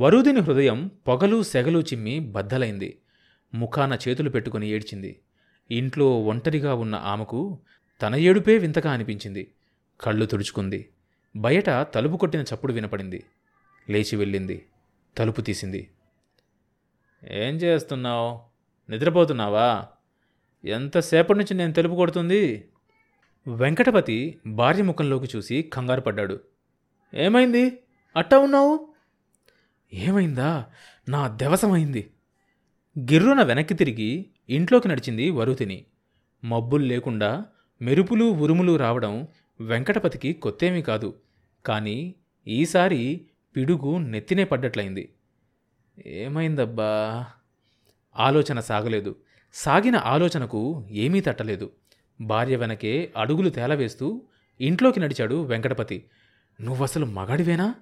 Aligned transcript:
వరుదిని 0.00 0.40
హృదయం 0.40 0.90
పొగలు 1.08 1.42
సెగలు 1.42 1.78
చిమ్మి 1.78 2.18
బద్దలైంది. 2.18 2.98
ముఖాన 3.54 3.98
చేతులు 4.08 4.30
పెట్టుకుని 4.30 4.68
ఏడ్చింది. 4.68 5.20
ఇంట్లో 5.70 6.20
ఒంటరిగా 6.22 6.74
ఉన్న 6.74 6.94
ఆమెకు 6.94 7.58
తన 8.02 8.14
ఏడుపే 8.14 8.58
వింతగా 8.58 8.92
అనిపించింది. 8.92 9.52
కళ్ళు 10.00 10.26
తుడుచుకుంది. 10.26 10.88
బయట 11.36 11.70
తలుపు 11.70 12.16
కొట్టిన 12.16 12.40
చప్పుడు 12.40 12.72
వినపడింది. 12.72 13.24
లేచి 13.90 14.16
వెళ్ళింది. 14.16 14.66
తలుపు 15.18 15.40
తీసింది. 15.40 15.90
ఏం 17.30 17.56
చేస్తున్నావు? 17.56 18.40
నిద్రపోతున్నావా? 18.92 19.86
ఎంతసేపటి 20.64 21.38
నుంచి 21.38 21.54
నేను 21.54 21.72
తెలుపు 21.72 21.94
కొడుతుంది? 21.94 22.68
వెంకటపతి 23.48 24.38
భార్య 24.46 24.82
ముఖంలోకి 24.82 25.36
చూసి 25.36 25.62
కంగారు 25.62 26.00
పడ్డాడు. 26.00 26.40
ఏమైంది? 27.14 27.78
అట్టా 28.16 28.38
ఉన్నావు? 28.38 28.89
ఏమైందా? 29.92 30.66
నా 31.08 31.28
దెవసమైంది. 31.28 32.10
గిర్రున 32.98 33.42
వెనక్కి 33.42 33.74
తిరిగి 33.74 34.26
ఇంట్లోకి 34.48 34.88
నడిచింది 34.88 35.30
వరుతిని. 35.30 35.84
మబ్బులు 36.44 36.84
లేకుండా 36.84 37.44
మెరుపులు 37.82 38.24
ఉరుములు 38.24 38.76
రావడం 38.76 39.28
వెంకటపతికి 39.60 40.32
కొత్తేమీ 40.32 40.82
కాదు. 40.82 41.14
కానీ 41.66 42.14
ఈసారి 42.48 43.26
పిడుగు 43.56 43.98
నెత్తినే 43.98 44.44
పడ్డట్లయింది. 44.44 45.14
ఏమైందబ్బా? 46.06 47.24
ఆలోచన 48.16 48.60
సాగలేదు. 48.60 49.16
సాగిన 49.52 49.96
ఆలోచనకు 49.96 50.86
ఏమీ 50.90 51.20
తట్టలేదు. 51.20 51.70
భార్య 52.20 52.56
వెనకే 52.56 53.12
అడుగులు 53.16 53.50
తేలవేస్తూ 53.50 54.22
ఇంట్లోకి 54.60 55.00
నడిచాడు 55.00 55.44
వెంకటపతి. 55.44 56.04
నువ్వసలు 56.60 57.06
మగాడివేనా? 57.06 57.74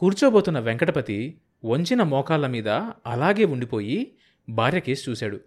కూర్చోబోతున్న 0.00 0.58
వెంకటపతి 0.58 1.40
వంచిన 1.64 2.02
మోకాళ్ళ 2.02 2.46
మీద 2.46 2.68
అలాగే 3.06 3.44
ఉండిపోయి 3.44 4.16
భార్య 4.48 4.80
కేసు 4.80 5.10
చూశాడు. 5.10 5.40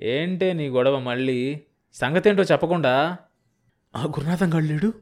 ఏంటే 0.00 0.52
నీ 0.52 0.68
గొడవ 0.68 0.98
మళ్ళీ? 0.98 1.60
సంగతేంటో 1.92 2.42
చెప్పకుండా? 2.42 3.16
ఆ 3.96 4.04
గురునాథం 4.04 4.66
లేడు? 4.66 4.92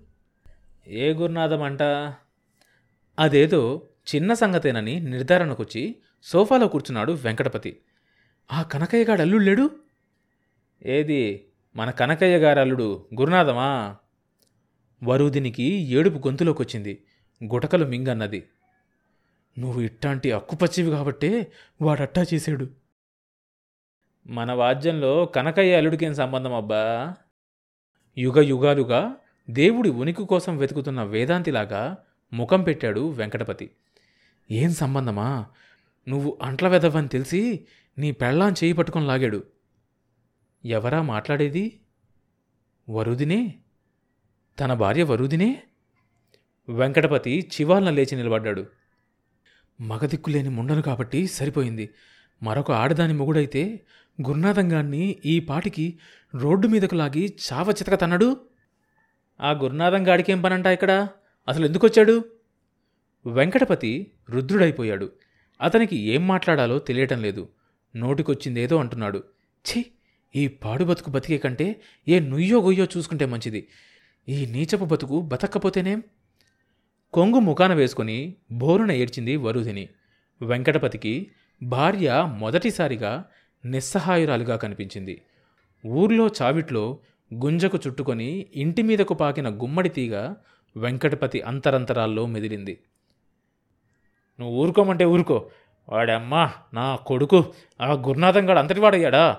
ఏ 0.87 1.13
గురునాథం 1.13 1.63
అంట 1.63 1.83
అదేదో 3.19 3.89
చిన్న 4.15 4.35
సంగతేనని 4.35 5.01
నిర్ధారణకొచ్చి 5.01 5.97
సోఫాలో 6.23 6.69
కూర్చున్నాడు 6.69 7.13
వెంకటపతి. 7.13 7.81
ఆ 8.53 8.63
కనకయ్య 8.63 9.05
గాడు 9.05 9.21
అల్లుడు 9.21 9.43
లేడు? 9.43 9.71
ఏది? 10.87 11.49
మన 11.77 11.91
కనకయ్య 11.91 12.39
గారి 12.39 12.61
అల్లుడు 12.61 13.09
గురునాథమా? 13.21 13.97
వరుదినికి 15.05 15.65
ఏడుపు 15.65 16.19
గొంతులోకొచ్చింది. 16.19 17.05
గుటకలు 17.45 17.87
మింగన్నది. 17.87 18.49
నువ్వు 19.59 19.81
ఇట్టాంటి 19.81 20.33
అక్కుపచ్చివి 20.33 20.91
కాబట్టే 20.91 21.53
వాడట్టా 21.83 22.25
చేశాడు. 22.35 22.71
మన 24.27 24.53
వాద్యంలో 24.53 25.27
కనకయ్య 25.27 25.77
అల్లుడికేం 25.77 26.15
సంబంధం 26.15 26.55
అబ్బా? 26.55 27.15
యుగ 28.19 28.41
యుగాలుగా 28.41 29.17
దేవుడి 29.51 29.91
ఉనికి 29.91 30.27
కోసం 30.27 30.57
వెతుకుతున్న 30.57 31.03
వేదాంతిలాగా 31.03 31.99
ముఖం 32.33 32.63
పెట్టాడు 32.63 33.11
వెంకటపతి. 33.11 33.71
ఏం 34.51 34.73
సంబంధమా? 34.73 35.47
నువ్వు 36.09 36.39
అంట్ల 36.43 36.69
వెదవని 36.69 37.09
తెలిసి 37.09 37.67
నీ 37.99 38.13
పెళ్ళాం 38.13 38.53
చేయి 38.53 38.73
పట్టుకొని 38.73 39.07
లాగాడు. 39.07 39.43
ఎవరా 40.65 41.03
మాట్లాడేది? 41.03 41.81
వరుదినే? 42.91 43.55
తన 44.61 44.75
భార్య 44.75 45.03
వరుదినే? 45.03 45.63
వెంకటపతి 46.69 47.51
చివాలన 47.55 47.91
లేచి 47.91 48.17
నిలబడ్డాడు. 48.17 48.67
మగదిక్కులేని 49.81 50.49
ముండను 50.49 50.83
కాబట్టి 50.83 51.27
సరిపోయింది. 51.27 51.91
మరొక 52.43 52.71
ఆడదాని 52.73 53.13
మొగుడైతే 53.13 53.81
గురునాథంగాన్ని 54.29 55.19
ఈ 55.27 55.41
పాటికి 55.41 55.99
రోడ్డు 56.35 56.69
మీదకు 56.69 56.95
లాగి 56.95 57.37
చావ 57.53 57.71
చితక 57.71 58.01
తన్నడు? 58.01 58.41
ఆ 59.41 59.51
గురునాథం 59.51 60.09
గాడికేం 60.09 60.43
పనంట 60.43 60.67
ఇక్కడ? 60.67 61.09
అసలు 61.49 61.67
ఎందుకొచ్చాడు? 61.67 62.25
వెంకటపతి 63.27 64.13
రుద్రుడైపోయాడు. 64.31 65.13
అతనికి 65.61 65.97
ఏం 65.97 66.27
మాట్లాడాలో 66.27 66.79
తెలియటం 66.79 67.23
లేదు. 67.23 67.49
నోటికొచ్చిందేదో 67.97 68.77
అంటున్నాడు. 68.77 69.25
ఛీ! 69.71 69.85
ఈ 70.37 70.49
పాడు 70.49 70.85
బతుకు 70.85 71.11
బతికే 71.11 71.39
కంటే 71.39 71.81
ఏ 72.09 72.21
నుయ్యో 72.21 72.61
గొయ్యో 72.61 72.87
చూసుకుంటే 72.97 73.27
మంచిది. 73.27 73.69
ఈ 74.29 74.47
నీచపు 74.47 74.85
బతుకు 74.85 75.21
బతక్కపోతేనేం? 75.21 76.03
కొంగు 77.19 77.39
ముఖాన 77.39 77.75
వేసుకుని 77.75 78.35
బోరున 78.53 78.93
ఏడ్చింది 78.93 79.37
వరుధిని. 79.37 79.89
వెంకటపతికి 80.43 81.31
భార్య 81.63 82.35
మొదటిసారిగా 82.39 83.25
నిస్సహాయురాలుగా 83.65 84.57
కనిపించింది. 84.57 85.23
ఊర్లో 85.87 86.31
చావిట్లో 86.43 86.99
గుంజకు 87.35 87.79
చుట్టుకొని 87.87 88.47
ఇంటి 88.55 88.83
మీదకు 88.83 89.15
పాకిన 89.15 89.49
గుమ్మడి 89.49 89.89
తీగ 89.89 90.35
వెంకటపతి 90.77 91.41
అంతరంతరాల్లో 91.41 92.27
మెదిలింది. 92.27 92.79
నువ్వు 94.41 94.57
ఊరుకోమంటే 94.57 95.05
ఊరుకో. 95.05 95.51
వాడమ్మా 95.89 96.53
నా 96.75 96.97
కొడుకు 96.97 97.53
ఆ 97.81 97.93
గురునాథం 97.93 98.49
గాడు 98.49 98.59
అంతటివాడయ్యాడా 98.59 99.39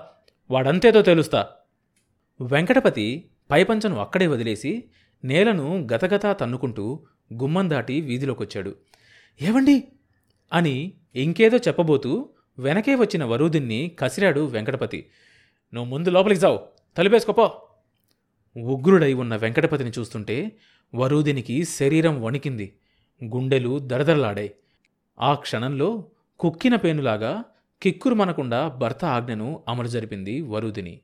వాడంతేదో 0.50 1.02
తెలుస్తా. 1.02 1.46
వెంకటపతి 2.40 3.30
పైపంచను 3.50 4.00
అక్కడే 4.00 4.26
వదిలేసి 4.26 4.84
నేలను 5.24 5.88
గతగతా 5.92 6.32
తన్నుకుంటూ 6.32 7.00
గుమ్మం 7.32 7.70
దాటి 7.70 8.00
వీధిలోకొచ్చాడు. 8.00 8.76
ఏవండి? 9.42 9.88
అని 10.52 10.92
ఇంకేదో 11.16 11.56
చెప్పబోతూ 11.56 12.28
వెనకే 12.58 12.94
వచ్చిన 12.94 13.24
వరూదిన్ని 13.24 13.96
కసిరాడు 13.98 14.40
వెంకటపతి. 14.40 15.10
నువ్వు 15.74 15.90
ముందు 15.90 16.10
లోపలికి 16.10 16.40
జావు 16.40 16.68
తలుపేసుకోపో 16.96 17.68
ఉగ్రుడై 18.56 19.12
ఉన్న 19.12 19.36
వెంకటపతిని 19.36 19.90
చూస్తుంటే 19.98 20.56
వరూదినికి 20.94 21.64
శరీరం 21.64 22.22
వణికింది. 22.22 22.76
గుండెలు 23.24 23.78
దరదరలాడాయి 23.78 24.54
ఆ 25.20 25.34
క్షణంలో 25.34 26.10
కుక్కిన 26.38 26.76
పేనులాగా 26.76 27.44
కిక్కురు 27.82 28.14
మనకుండా 28.14 28.68
భర్త 28.68 29.04
ఆజ్ఞను 29.04 29.64
అమలు 29.68 29.88
జరిపింది 29.88 30.40
వరుదిని. 30.40 31.00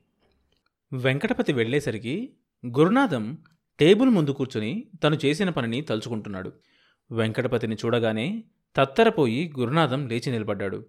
వెంకటపతి 0.93 1.53
వెళ్ళేసరికి 1.53 2.33
గురునాథం 2.65 3.37
టేబుల్ 3.79 4.09
ముందు 4.09 4.29
కూర్చుని 4.29 4.85
తను 5.03 5.17
చేసిన 5.25 5.49
పనిని 5.49 5.81
తలుచుకుంటున్నాడు. 5.81 6.53
వెంకటపతిని 7.11 7.75
చూడగానే 7.75 8.43
తత్తరపోయి 8.75 9.53
గురునాథం 9.59 10.07
లేచి 10.07 10.31
నిలబడ్డాడు. 10.31 10.85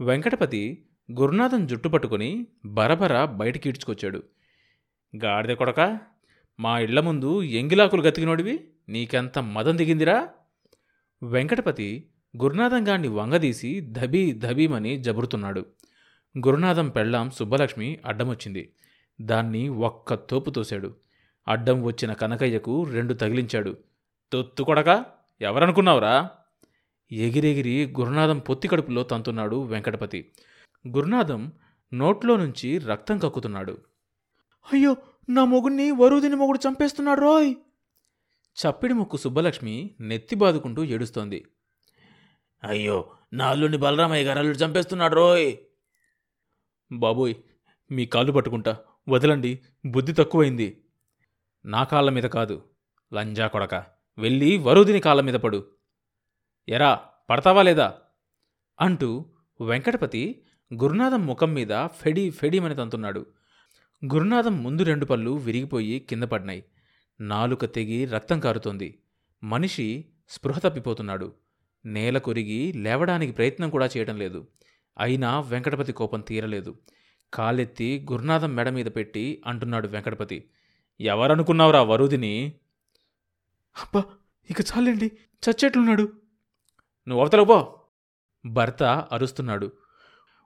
వెంకటపతి 0.00 0.84
గురునాథం 1.12 1.66
జుట్టు 1.66 1.88
పట్టుకుని 1.88 2.46
బరబర 2.66 3.24
బయటికి 3.24 3.68
ఈడ్చుకొచ్చాడు. 3.68 4.22
గాడిద 5.24 5.56
కొడక 5.56 5.98
మా 6.60 6.78
ఇళ్ళ 6.78 7.00
ముందు 7.00 7.42
ఎంగిలాకులు 7.42 8.02
గతికినోడివి 8.02 8.68
నీకెంత 8.88 9.38
మదం 9.38 9.78
దిగిందిరా? 9.78 10.28
వెంకటపతి 11.22 12.08
గురునాథంగాన్ని 12.42 13.08
వంగదీసి 13.08 13.80
ధబీ 13.80 14.32
ధబీమని 14.32 14.96
జబురుతున్నాడు. 14.96 15.66
గురునాథం 16.38 16.88
పెళ్ళాం 16.88 17.30
సుబ్బలక్ష్మి 17.30 17.98
అడ్డమొచ్చింది. 18.06 18.72
దాన్ని 19.20 19.68
ఒక్క 19.68 20.14
తోపు 20.14 20.50
తోశాడు. 20.50 20.94
అడ్డం 21.46 21.82
వచ్చిన 21.82 22.12
కనకయ్యకు 22.12 22.84
రెండు 22.92 23.14
తగిలించాడు. 23.14 23.72
తొత్తు 24.32 24.62
కొడక 24.62 24.90
ఎవరనుకున్నావురా? 25.40 26.14
ఎగిరెగిరి 27.10 27.92
గురునాథం 27.98 28.38
పొత్తి 28.38 28.68
కడుపులో 28.68 29.02
తంతున్నాడు 29.02 29.62
వెంకటపతి. 29.62 30.20
గురునాథం 30.84 31.52
నోట్లో 31.92 32.36
నుంచి 32.36 32.78
రక్తం 32.78 33.18
కక్కుతున్నాడు. 33.18 33.74
అయ్యో 34.66 34.92
నా 35.28 35.44
మొగుణ్ణి 35.44 35.90
వరుదిని 35.90 36.36
మొగుడు 36.36 36.58
చంపేస్తున్నాడు 36.66 37.20
రోయ్! 37.20 37.50
చప్పిడి 38.56 38.94
ముక్కు 38.94 39.16
సుబ్బలక్ష్మి 39.16 39.74
నెత్తి 40.00 40.34
బాదుకుంటూ 40.34 40.84
ఏడుస్తోంది. 40.84 41.38
అయ్యో 42.62 42.96
నా 43.32 43.46
అల్లుడిని 43.46 43.76
బలరామయ్య 43.76 44.24
గారు 44.24 44.38
అల్లుడు 44.38 44.58
చంపేస్తున్నాడు 44.58 45.14
రోయ్! 45.14 45.48
బాబోయ్ 46.90 47.34
మీ 47.90 48.06
కాళ్ళు 48.06 48.32
పట్టుకుంటా 48.32 48.72
వదలండి 49.08 49.52
బుద్ధి 49.86 50.12
తక్కువైంది. 50.12 50.68
నా 51.64 51.84
కాళ్ళ 51.84 52.10
మీద 52.10 52.22
కాదు 52.22 52.64
లంజా 53.14 53.46
కొడక. 53.46 53.74
వెళ్ళి 54.18 54.56
వరుదిని 54.56 55.00
కాళ్ళ 55.00 55.20
మీద 55.20 55.34
పడు. 55.34 55.66
ఎరా 56.68 56.94
పడతావా 57.30 57.62
లేదా? 57.62 57.94
అంటూ 58.80 59.24
వెంకటపతి 59.60 60.42
గురునాథం 60.74 61.26
ముఖం 61.26 61.54
మీద 61.54 61.86
ఫెడి 61.86 62.30
ఫెడీమని 62.30 62.74
తంతున్నాడు 62.74 63.26
గురునాథం 64.04 64.62
ముందు 64.62 64.82
రెండు 64.82 65.04
పళ్ళు 65.04 65.30
విరిగిపోయి 65.30 65.98
కింద 66.00 66.22
పడినాయి. 66.22 66.64
నాలుక 67.20 67.64
తెగి 67.64 68.04
రక్తం 68.04 68.40
కారుతోంది. 68.40 69.02
మనిషి 69.42 70.04
స్పృహ 70.28 70.58
తప్పిపోతున్నాడు. 70.58 71.34
నేల 71.84 72.18
కొరిగి 72.18 72.72
లేవడానికి 72.72 73.32
ప్రయత్నం 73.32 73.70
కూడా 73.70 73.86
చేయడం 73.86 74.18
లేదు. 74.18 74.48
అయినా 74.98 75.40
వెంకటపతి 75.40 75.92
కోపం 75.92 76.20
తీరలేదు. 76.20 76.78
కాలెత్తి 77.34 78.06
గురునాథం 78.12 78.54
మెడ 78.54 78.68
మీద 78.68 78.86
పెట్టి 78.86 79.42
అంటున్నాడు 79.46 79.88
వెంకటపతి 79.88 80.50
ఎవరనుకున్నావురా 81.00 81.82
వరుదిని? 81.82 82.52
అబ్బా 83.82 84.04
ఇక 84.50 84.60
చాలండి. 84.60 85.06
చచ్చేట్లున్నాడు. 85.50 86.12
నువ్వు 87.08 87.20
అవతలకు 87.20 87.44
పో. 87.44 87.80
భర్త 88.46 88.82
అరుస్తున్నాడు. 89.12 89.72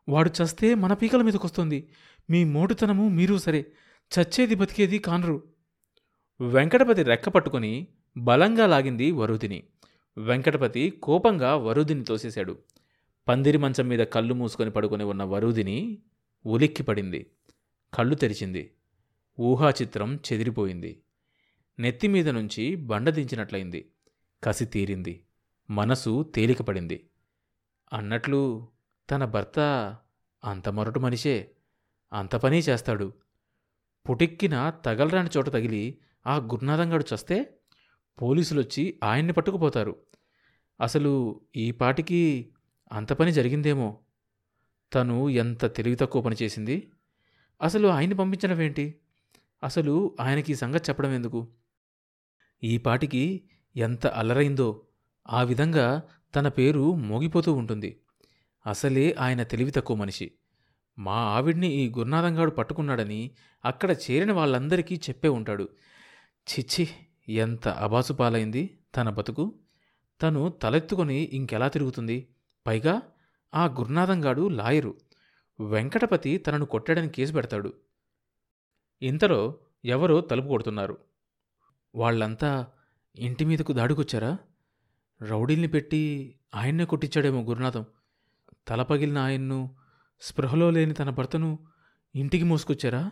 వాడు 0.08 0.30
చస్తే 0.30 0.74
మన 0.74 0.92
పీకల 0.92 1.22
మీదకొస్తుంది. 1.22 1.88
మీ 2.30 2.44
మోటుతనము 2.44 3.08
మీరు 3.08 3.38
సరే. 3.38 3.72
చచ్చేది 4.18 4.54
బతికేది 4.54 4.98
కానరు. 4.98 5.42
వెంకటపతి 6.40 7.02
రెక్క 7.02 7.28
పట్టుకుని 7.28 7.86
బలంగా 8.16 8.66
లాగింది 8.66 9.10
వరుదిని. 9.10 9.62
వెంకటపతి 10.18 10.90
కోపంగా 10.90 11.56
వరుదిని 11.56 12.04
తోసేశాడు. 12.04 12.58
పందిరి 13.28 13.58
మంచం 13.58 13.88
మీద 13.88 13.98
కళ్ళు 13.98 14.34
మూసుకొని 14.34 14.70
పడుకొని 14.70 15.04
ఉన్న 15.04 15.22
వరుదిని 15.22 16.02
ఉలిక్కి 16.46 16.82
పడింది 16.82 17.30
కళ్ళు 17.94 18.14
తెరిచింది. 18.14 18.75
ఊహాచిత్రం 19.40 20.16
చెదిరిపోయింది. 20.16 21.02
నెత్తిమీద 21.78 22.28
నుంచి 22.28 22.74
బండ 22.74 23.10
దించినట్లయింది. 23.10 23.90
కసి 24.44 24.64
తీరింది. 24.64 25.24
మనసు 25.70 26.32
తేలికపడింది. 26.34 27.10
అన్నట్లు 27.92 28.68
తన 29.10 29.24
భర్త 29.24 29.58
అంత 30.44 30.68
మొరటు 30.68 30.98
మనిషే. 30.98 31.50
అంత 32.12 32.36
పని 32.36 32.58
చేస్తాడు. 32.58 33.12
పుటిక్కిన 34.10 34.70
తగలరాని 34.70 35.30
చోట 35.36 35.48
తగిలి 35.48 35.98
ఆ 36.26 36.36
గురునాథంగాడు 36.36 37.04
చస్తే 37.14 37.54
పోలీసులొచ్చి 38.22 39.00
ఆయన్ని 39.04 39.32
పట్టుకుపోతారు. 39.32 39.96
అసలు 40.80 41.40
ఈ 41.56 41.70
పాటికి 41.70 42.50
అంత 42.92 43.12
పని 43.12 43.32
జరిగిందేమో? 43.32 43.98
తను 44.94 45.28
ఎంత 45.28 45.74
తెలివి 45.74 45.96
తక్కువ 45.96 46.22
పని 46.22 46.36
చేసింది? 46.42 46.90
అసలు 47.62 47.88
ఆయన్ని 47.88 48.16
పంపించడమేంటి? 48.16 48.94
అసలు 49.62 50.16
ఆయనకి 50.20 50.52
ఈ 50.52 50.54
సంగతి 50.54 50.84
చెప్పడం 50.88 51.10
ఎందుకు? 51.10 51.48
ఈ 52.62 52.78
పాటికి 52.78 53.48
ఎంత 53.76 54.06
అల్లరైందో 54.06 54.82
ఆ 55.28 55.42
విధంగా 55.42 56.02
తన 56.34 56.48
పేరు 56.48 56.94
మోగిపోతూ 56.94 57.52
ఉంటుంది. 57.52 58.00
అసలే 58.66 59.16
ఆయన 59.18 59.42
తెలివి 59.42 59.70
తక్కువ 59.70 59.96
మనిషి. 59.96 60.32
మా 60.98 61.12
ఆవిడ్ని 61.12 61.66
ఈ 61.66 61.88
గురునాథంగాడు 61.90 62.50
పట్టుకున్నాడని 62.50 63.30
అక్కడ 63.64 63.90
చేరిన 63.90 64.32
వాళ్ళందరికీ 64.32 64.96
చెప్పే 64.96 65.28
ఉంటాడు. 65.28 65.68
చిచ్చి 66.52 66.88
ఎంత 67.28 67.68
అబాసుపాలైంది 67.68 68.78
తన 68.96 69.10
బతుకు. 69.10 69.54
తను 70.22 70.48
తలెత్తుకొని 70.48 71.30
ఇంకెలా 71.32 71.68
తిరుగుతుంది? 71.68 72.28
పైగా 72.66 73.02
ఆ 73.54 73.66
గురునాథంగాడు 73.66 74.48
లాయరు. 74.48 74.94
వెంకటపతి 75.60 76.38
తనను 76.38 76.66
కొట్టాడని 76.66 77.08
కేసు 77.08 77.32
పెడతాడు. 77.32 77.72
ఇంతలో 79.02 79.58
ఎవరో 79.84 80.20
తలుపు 80.20 80.46
కొడుతున్నారు. 80.46 80.98
వాళ్ళంతా 81.94 82.66
ఇంటి 83.16 83.44
మీదకు 83.44 83.72
దాడుకొచ్చారా? 83.72 84.38
రౌడీల్ని 85.22 85.68
పెట్టి 85.68 86.34
ఆయన్నే 86.54 86.84
కొట్టించాడేమో 86.84 87.42
గురునాథం. 87.42 87.84
తల 88.68 88.82
పగిలిన 88.82 89.18
ఆయన్ను 89.18 89.76
స్పృహలో 90.20 90.70
లేని 90.70 90.94
తన 90.94 91.10
భర్తను 91.10 91.58
ఇంటికి 92.14 92.44
మోసుకొచ్చారా? 92.44 93.10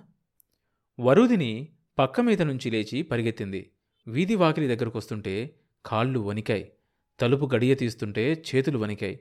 వరుదిని 1.01 1.69
పక్క 1.99 2.21
మీద 2.21 2.43
నుంచి 2.43 2.71
లేచి 2.71 3.03
పరిగెత్తింది. 3.03 3.71
వీధి 4.07 4.35
వాకిలి 4.35 4.77
దగ్గరకు 4.77 4.99
వస్తుంటే 4.99 5.61
కాళ్ళు 5.87 6.19
వణికాయి. 6.19 6.73
తలుపు 7.21 7.51
గడియ 7.55 7.75
తీస్తుంటే 7.75 8.43
చేతులు 8.55 8.79
వణికాయి. 8.79 9.21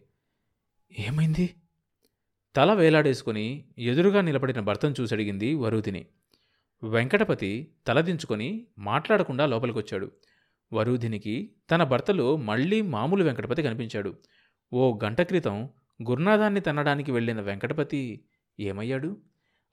ఏమైంది? 0.99 1.55
తల 2.55 2.73
వేలాడేసుకుని 2.73 3.65
ఎదురుగా 3.77 4.21
నిలబడిన 4.21 4.59
భర్తను 4.59 4.95
చూసడిగింది 5.01 5.53
వరుదిని. 5.53 6.05
వెంకటపతి 6.83 7.75
తలదించుకొని 7.87 8.67
మాట్లాడకుండా 8.77 9.45
లోపలికొచ్చాడు. 9.45 10.11
వరూధినికి 10.73 11.51
తన 11.71 11.83
భర్తలో 11.83 12.35
మళ్ళీ 12.35 12.81
మామూలు 12.81 13.23
వెంకటపతి 13.23 13.63
కనిపించాడు. 13.63 14.13
ఓ 14.73 14.99
గంట 15.03 15.21
క్రితం 15.21 15.69
గురునాథాన్ని 16.09 16.59
తన్నడానికి 16.59 17.11
వెళ్ళిన 17.11 17.41
వెంకటపతి 17.41 18.25
ఏమయ్యాడు? 18.59 19.17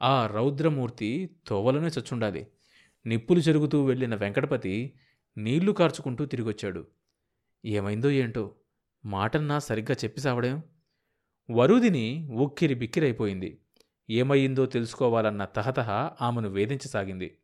ఆ 0.03 0.27
రౌద్రమూర్తి 0.27 1.31
తోవలనే 1.47 1.87
చచ్చుండాలి. 1.87 2.47
నిప్పులు 3.07 3.39
చెరుగుతూ 3.39 3.85
వెళ్ళిన 3.85 4.15
వెంకటపతి 4.15 4.95
నీళ్ళు 5.39 5.73
కార్చుకుంటూ 5.73 6.25
తిరిగొచ్చాడు. 6.25 6.87
ఏమైందో 7.65 8.11
ఏంటో? 8.11 8.55
మాటన్నా 9.05 9.59
సరిగ్గా 9.59 9.97
చెప్పి 10.05 10.21
సావడం 10.21 10.62
వరుదిని 11.51 12.29
ఉక్కిరి 12.33 12.75
బిక్కిరైపోయింది. 12.75 13.59
ఏమయ్యిందో 14.11 14.67
తెలుసుకోవాలన్న 14.67 15.45
తహతహ 15.45 15.91
ఆమెను 16.21 16.49
వేధించసాగింది. 16.49 17.39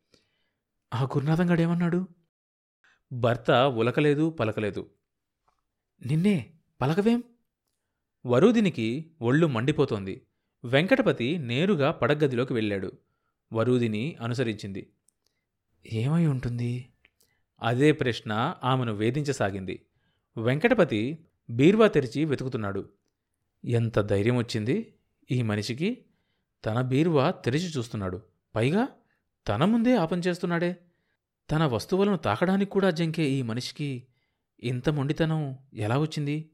ఆ 0.94 1.02
గురునాథంగాడేమన్నాడు? 1.02 2.08
భర్త 3.12 3.50
ఉలకలేదు 3.50 4.30
పలకలేదు. 4.30 4.90
నిన్నే 6.06 6.50
పలకవేం? 6.80 7.22
వరూదినికి 8.26 9.12
ఒళ్ళు 9.22 9.46
మండిపోతోంది. 9.46 10.26
వెంకటపతి 10.64 11.38
నేరుగా 11.38 11.90
పడగదిలోకి 11.90 12.52
వెళ్ళాడు. 12.52 12.92
వరూదిని 13.52 14.16
అనుసరించింది. 14.20 14.92
ఏమై 15.92 16.26
ఉంటుంది? 16.26 16.92
అదే 17.62 17.92
ప్రశ్న 17.92 18.54
ఆమెను 18.64 18.92
వేధించసాగింది. 18.92 19.86
వెంకటపతి 20.36 21.26
బీర్వా 21.50 21.88
తెరిచి 21.88 22.24
వెతుకుతున్నాడు. 22.24 22.90
ఎంత 23.64 23.98
ధైర్యం 23.98 24.36
వచ్చింది 24.36 24.94
ఈ 25.30 25.42
మనిషికి? 25.42 26.05
తన 26.66 26.80
బీరువా 26.80 27.30
తెరిచి 27.30 27.68
చూస్తున్నాడు. 27.78 28.22
పైగా 28.54 28.88
తన 29.48 29.64
ముందే 29.64 29.96
ఆపం 29.96 30.18
చేస్తున్నాడే. 30.18 30.76
తన 31.50 31.64
వస్తువులను 31.64 32.16
తాకడానికి 32.16 32.70
కూడా 32.70 32.90
జంకే 32.90 33.30
ఈ 33.30 33.42
మనిషికి 33.42 34.06
ఇంత 34.62 34.88
మొండితనం 34.88 35.58
ఎలా 35.74 35.98
వచ్చింది? 35.98 36.50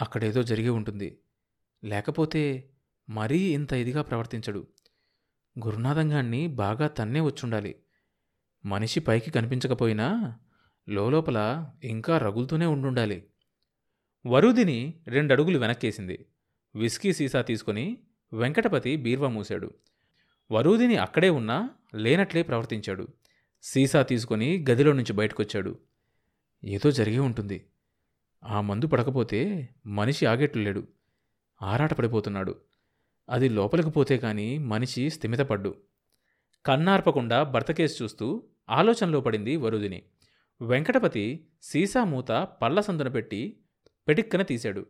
అక్కడేదో 0.00 0.42
జరిగి 0.42 0.68
ఉంటుంది. 0.68 1.18
లేకపోతే 1.84 2.70
మరీ 3.10 3.38
ఇంత 3.38 3.72
ఇదిగా 3.72 4.02
ప్రవర్తించడు. 4.02 4.66
గురునాథంగాణ్ణి 5.64 6.46
బాగా 6.46 6.86
తన్నే 6.86 7.20
వచ్చుండాలి. 7.20 7.82
మనిషి 8.64 9.00
పైకి 9.00 9.30
కనిపించకపోయినా 9.30 10.38
లోపల 10.88 11.70
ఇంకా 11.84 12.18
రగులుతూనే 12.18 12.66
ఉండుండాలి. 12.66 13.24
వరుదిని 14.26 15.04
రెండడుగులు 15.06 15.58
వెనక్కేసింది. 15.58 16.26
విస్కీ 16.74 17.12
సీసా 17.12 17.42
తీసుకొని 17.42 17.98
వెంకటపతి 18.32 18.96
బీర్వా 18.96 19.28
మూశాడు. 19.28 19.74
వరూదిని 20.50 20.96
అక్కడే 20.96 21.28
ఉన్నా 21.28 21.70
లేనట్లే 21.94 22.42
ప్రవర్తించాడు. 22.42 23.08
సీసా 23.62 24.02
తీసుకొని 24.02 24.64
గదిలో 24.70 24.92
నుంచి 24.92 25.12
బయటకొచ్చాడు. 25.12 25.78
ఏదో 26.64 26.90
జరిగి 26.90 27.18
ఉంటుంది. 27.18 27.66
ఆ 28.44 28.60
మందు 28.60 28.86
పడకపోతే 28.86 29.68
మనిషి 29.86 30.26
ఆగేట్లు 30.26 30.62
లేడు 30.62 30.88
ఆరాటపడిపోతున్నాడు. 31.62 32.60
అది 33.28 33.48
లోపలికి 33.48 33.90
పోతే 33.90 34.18
కాని 34.18 34.58
మనిషి 34.58 35.10
స్థిమితపడ్డు. 35.10 35.74
కన్నార్పకుండా 36.66 37.42
భర్త 37.42 37.72
కేసు 37.72 38.04
చూస్తూ 38.04 38.42
ఆలోచనలో 38.70 39.20
పడింది 39.20 39.56
వరుదిని. 39.56 40.02
వెంకటపతి 40.62 41.46
సీసా 41.62 42.04
మూత 42.04 42.48
పళ్ళ 42.62 42.80
సందున 42.80 43.08
పెట్టి 43.08 43.56
పెటిక్కన 44.08 44.42
తీశాడు. 44.42 44.86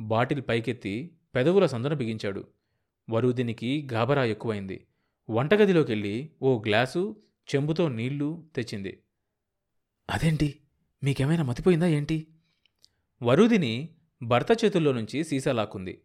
బాటిల్ 0.00 0.42
పైకెత్తి 0.48 1.16
పెదవుల 1.34 1.66
సందున 1.66 1.94
బిగించాడు. 1.94 2.44
వరుదినికి 3.10 3.88
గాబరా 3.92 4.24
ఎక్కువైంది. 4.24 4.86
వంటగదిలోకెళ్ళి 5.30 6.30
ఓ 6.42 6.62
గ్లాసు 6.66 7.22
చెంబుతో 7.54 7.88
నీళ్ళు 7.88 8.48
తెచ్చింది. 8.56 9.02
అదేంటి? 10.10 10.60
మీకేమైనా 11.04 11.42
మతిపోయిందా 11.42 11.86
ఏంటి? 11.86 12.26
వరుదిని 13.22 13.96
భర్త 14.22 14.64
చేతుల్లో 14.64 14.92
నుంచి 14.92 15.24
సీసా 15.24 15.52
లాక్కుంది. 15.52 16.02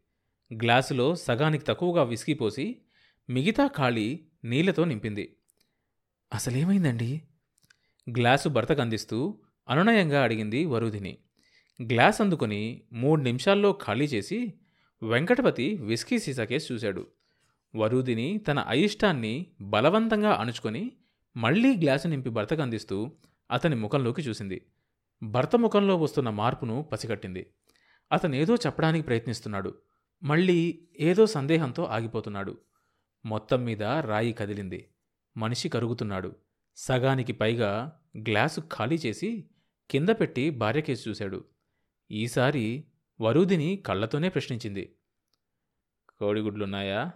గ్లాసులో 0.54 1.16
సగానికి 1.16 1.66
తక్కువగా 1.66 2.04
విసిగిపోసి 2.04 2.82
మిగతా 3.30 3.68
ఖాళీ 3.68 4.26
నీళ్ళతో 4.44 4.86
నింపింది. 4.86 5.36
అసలేమైందండి? 6.34 7.22
గ్లాసు 8.10 8.50
భర్తకు 8.50 8.82
అందిస్తూ 8.82 9.40
అనునయంగా 9.70 10.24
అడిగింది 10.24 10.66
వరుదిని. 10.66 11.18
గ్లాస్ 11.82 12.22
అందుకొని 12.22 12.82
మూడు 12.94 13.22
నిమిషాల్లో 13.22 13.72
ఖాళీ 13.72 14.06
చేసి 14.06 14.54
వెంకటపతి 15.06 15.78
విస్కీ 15.78 16.20
సీసా 16.20 16.44
కేసు 16.44 16.74
చూశాడు. 16.74 17.08
వరుదిని 17.76 18.38
తన 18.38 18.60
అయిష్టాన్ని 18.60 19.48
బలవంతంగా 19.62 20.32
అణుచుకొని 20.32 20.92
మళ్ళీ 21.38 21.78
గ్లాసు 21.78 22.08
నింపి 22.08 22.30
భర్తకు 22.30 22.62
అందిస్తూ 22.62 23.12
అతని 23.52 23.76
ముఖంలోకి 23.76 24.22
చూసింది. 24.22 24.66
భర్త 25.24 25.56
ముఖంలో 25.56 25.98
వస్తున్న 25.98 26.30
మార్పును 26.30 26.82
పసిగట్టింది. 26.82 27.54
అతనేదో 28.12 28.56
చెప్పడానికి 28.56 29.06
ప్రయత్నిస్తున్నాడు. 29.06 29.76
మళ్ళీ 30.24 30.88
ఏదో 31.00 31.26
సందేహంతో 31.26 31.84
ఆగిపోతున్నాడు. 31.84 32.58
మొత్తం 33.26 33.64
మీద 33.66 33.84
రాయి 33.84 34.34
కదిలింది. 34.34 34.90
మనిషి 35.38 35.70
కరుగుతున్నాడు. 35.70 36.36
సగానికి 36.76 37.34
పైగా 37.34 38.00
గ్లాసు 38.18 38.62
ఖాళీ 38.62 38.96
చేసి 38.96 39.50
కింద 39.92 40.10
పెట్టి 40.10 40.50
భార్యకేసి 40.50 41.10
చూశాడు. 41.10 41.44
ఈసారి 42.12 42.84
వరూధిని 43.22 43.84
కళ్ళతోనే 43.86 44.30
ప్రశ్నించింది. 44.30 44.96
కోడిగుడ్లున్నాయా? 46.20 47.12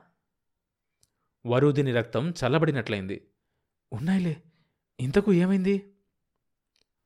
వరూధిని 1.46 1.92
రక్తం 1.92 2.30
చల్లబడినట్లయింది. 2.30 3.28
ఉన్నాయిలే 3.94 4.44
ఇంతకు 5.00 5.34
ఏమైంది? 5.34 5.94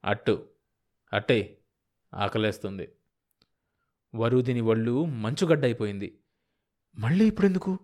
అట్టు 0.05 0.49
అట్టే 1.13 1.57
ఆకలేస్తుంది. 2.13 2.91
వరుదిని 4.15 4.61
ఒళ్ళు 4.61 5.05
మంచుగడ్డైపోయింది. 5.05 6.19
మళ్ళీ 6.97 7.27
ఇప్పుడెందుకు? 7.27 7.79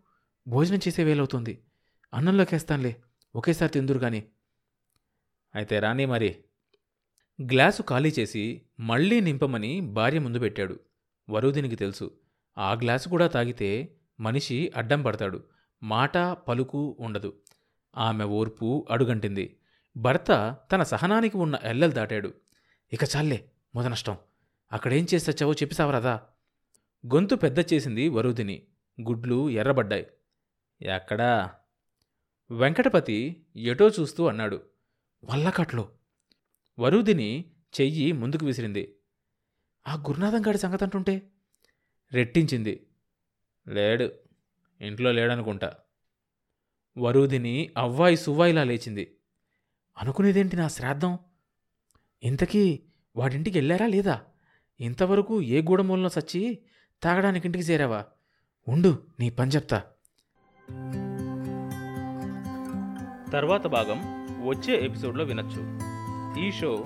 భోజనం 0.47 0.77
చేసే 0.77 1.03
వేలవుతుంది. 1.03 1.63
అన్నంలోకేస్తానులే 2.13 3.03
ఒకేసారి 3.35 3.71
తిందురు 3.71 3.97
గాని. 3.97 4.29
అయితే 5.55 5.79
రాని 5.79 6.05
మరి. 6.05 6.43
గ్లాసు 7.41 7.81
ఖాళీ 7.81 8.09
చేసి 8.19 8.61
మళ్ళీ 8.79 9.19
నింపమని 9.19 9.81
భార్య 9.81 10.19
ముందు 10.19 10.39
పెట్టాడు. 10.39 10.79
వరుదినికి 11.29 11.75
తెలుసు. 11.75 12.11
ఆ 12.57 12.73
గ్లాసు 12.73 13.09
కూడా 13.09 13.27
తాగితే 13.27 13.95
మనిషి 14.19 14.71
అడ్డం 14.75 15.03
పడతాడు. 15.03 15.43
మాట 15.83 16.17
పలుకు 16.17 16.97
ఉండదు. 16.99 17.33
ఆమె 17.97 18.23
ఓర్పు 18.23 18.87
అడుగంటింది. 18.91 19.59
భర్త 19.97 20.57
తన 20.71 20.83
సహనానికి 20.83 21.37
ఉన్న 21.37 21.59
ఎల్లలు 21.63 21.91
దాటాడు. 21.91 22.33
ఇక 22.93 23.03
చాలే 23.03 23.51
మొదనష్టం 23.75 24.17
అక్కడేం 24.71 25.07
చేసొచ్చావో 25.13 25.53
చెప్పిసావరాదా 25.53 26.21
గొంతు 27.07 27.35
పెద్ద 27.35 27.73
చేసింది 27.73 28.09
వరుదిని 28.09 28.67
గుడ్లు 29.01 29.49
ఎర్రబడ్డాయి. 29.49 30.07
ఎక్కడా? 30.81 31.51
వెంకటపతి 32.51 33.45
ఎటో 33.55 33.87
చూస్తూ 33.87 34.27
అన్నాడు. 34.27 34.61
వల్లకట్లో. 35.23 35.89
వరుదిని 36.79 37.51
చెయ్యి 37.81 38.11
ముందుకు 38.11 38.45
విసిరింది. 38.45 38.95
ఆ 39.89 39.95
గురునాథం 39.95 40.47
గారి 40.47 40.57
సంగతి 40.57 40.83
అంటుంటే? 40.83 41.21
రెట్టించింది. 42.13 42.87
లేడు. 43.67 44.11
ఇంట్లో 44.81 45.11
లేడనుకుంటా. 45.11 45.73
వరుదిని 46.97 47.69
అవ్వాయి 47.77 48.17
సువ్వాయిలా 48.17 48.63
లేచింది. 48.63 49.17
అనుకునేదేంటి 49.97 50.55
నా 50.55 50.67
శ్రాద్ధం? 50.67 51.19
ఇంతకీ 52.23 52.83
వాడింటికి 53.15 53.57
వెళ్ళారా 53.57 53.87
లేదా? 53.87 54.21
ఇంతవరకు 54.79 55.41
ఏ 55.41 55.61
గూడమూలలో 55.61 56.09
సచ్చి 56.09 56.59
తాగడానికి 57.03 57.47
ఇంటికి 57.47 57.65
చేరావా? 57.65 58.05
ఉండు 58.67 59.07
నీ 59.19 59.29
పని 59.29 59.51
చెప్తా. 59.51 59.83
తర్వాత 63.31 63.67
భాగం 63.67 63.99
వచ్చే 64.47 64.85
ఎపిసోడ్లో 64.85 65.23
వినొచ్చు. 65.23 65.79
ఈ 66.45 66.51
షో 66.51 66.85